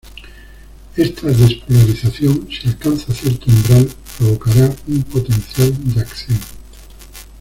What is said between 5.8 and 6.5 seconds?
de acción.